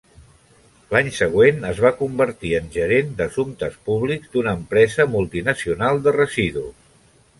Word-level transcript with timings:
L'any 0.95 1.09
següent 1.17 1.67
es 1.71 1.81
va 1.83 1.91
convertir 1.99 2.53
en 2.61 2.71
gerent 2.77 3.13
d'assumptes 3.19 3.77
públics 3.91 4.33
d'una 4.37 4.55
empresa 4.61 5.07
multinacional 5.17 6.03
de 6.09 6.15
residus. 6.21 6.73